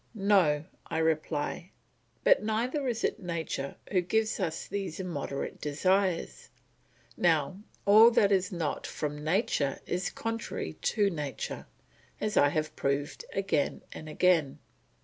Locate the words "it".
3.03-3.19